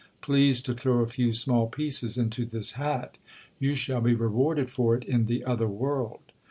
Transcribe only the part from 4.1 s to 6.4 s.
rewarded for it in the other world.